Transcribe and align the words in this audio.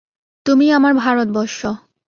তুমিই 0.45 0.71
আমার 0.71 0.93
ভারতবর্ষ। 0.95 1.59